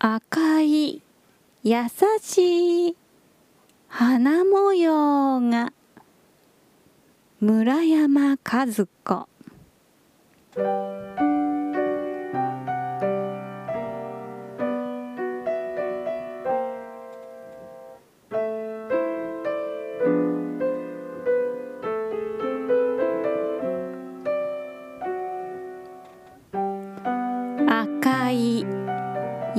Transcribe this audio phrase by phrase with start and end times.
[0.00, 1.02] 赤い
[1.64, 1.74] 優
[2.22, 2.96] しい
[3.88, 5.72] 花模様が
[7.40, 8.66] 村山和
[9.04, 9.28] 子。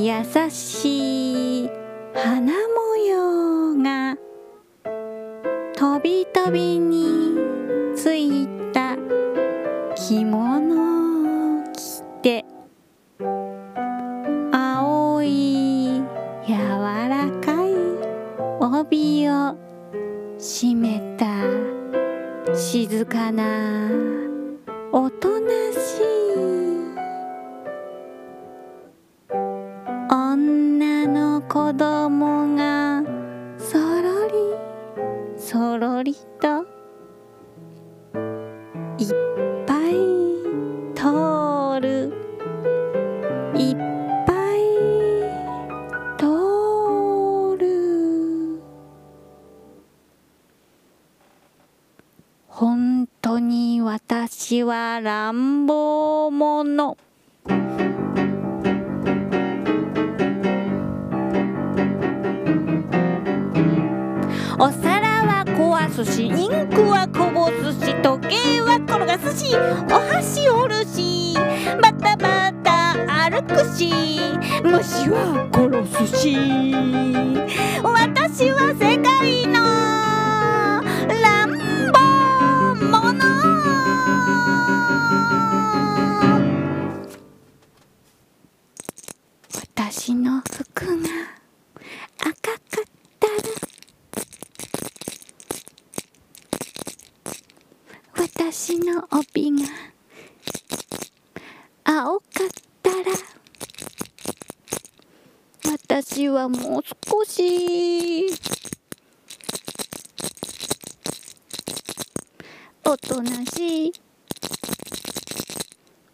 [0.06, 1.70] 優しい
[2.14, 4.18] 花模様が
[5.76, 7.36] とびとびに
[7.98, 8.96] ついた
[9.96, 12.46] 着物を着て
[14.54, 16.02] 青い
[16.48, 17.74] 柔らかい
[18.62, 19.58] 帯を
[20.38, 21.28] 締めた
[22.56, 23.90] 静かな
[24.94, 26.02] おとなし
[26.36, 26.69] い
[31.60, 33.04] 子供が
[33.58, 34.34] そろり
[35.38, 36.64] そろりと
[38.98, 39.08] いっ
[39.68, 39.92] ぱい
[40.96, 42.14] 通る。
[43.56, 43.76] いっ
[44.26, 44.58] ぱい
[46.18, 47.68] 通る。
[52.48, 56.96] 本当に私は乱暴者。
[66.06, 69.54] すしインクはこぼすし時計は転がすし。
[69.56, 69.58] お
[70.14, 71.36] 箸折るし。
[71.82, 73.92] バタバタ歩くし。
[74.64, 76.38] 虫は殺すし。
[77.84, 79.60] 私は世界の
[81.22, 81.60] 乱
[81.92, 83.28] 暴者。
[89.76, 91.10] 私の服が
[92.20, 92.62] 赤かっ
[93.20, 93.34] たら
[98.52, 99.68] 私の帯が
[101.84, 102.48] 青かっ
[102.82, 102.96] たら
[105.72, 108.26] 私はもう少し
[112.84, 113.94] おとなしい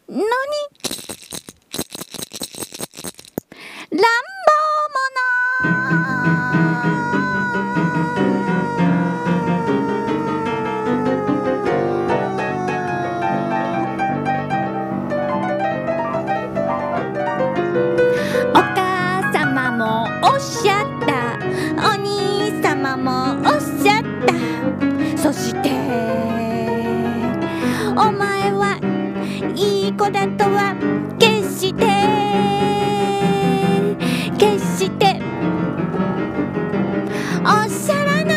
[0.10, 0.26] 何
[29.54, 30.76] いい子だとは
[31.20, 31.86] 決して
[34.38, 35.22] 決して
[37.44, 38.36] おっしゃらない。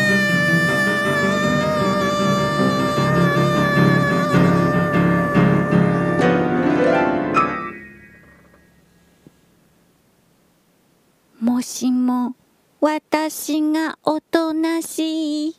[11.41, 12.35] もしも
[12.81, 15.55] 私がおとなしい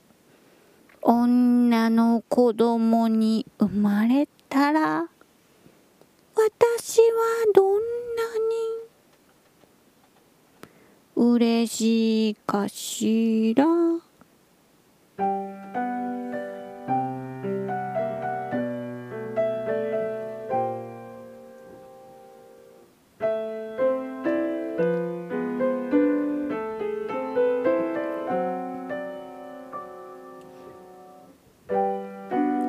[1.03, 5.09] 女の子供に生まれたら
[6.43, 7.07] 私は
[7.55, 8.25] どんな
[11.27, 13.67] に嬉しいかしら。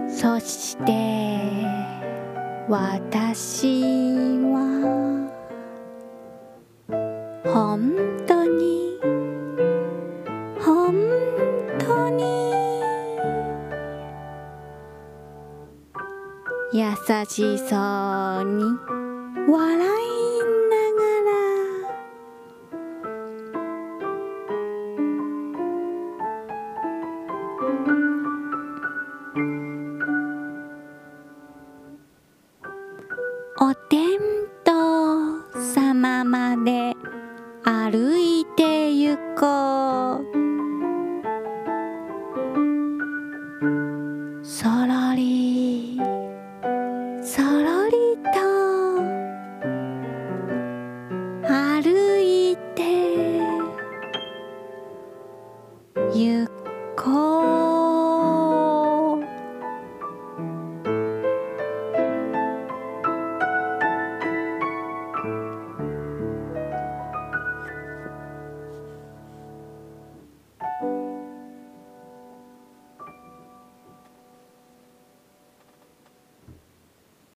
[0.09, 2.00] そして。
[2.69, 5.29] 私は
[7.43, 7.93] 本
[8.27, 8.97] 当に
[10.59, 10.95] 本
[11.79, 12.23] 当に
[16.73, 16.81] 優
[17.27, 18.63] しそうに
[19.49, 20.10] 笑い
[33.71, 34.19] お天
[34.65, 34.73] 道
[35.57, 36.93] 様まで
[37.63, 39.90] 歩いて行こう。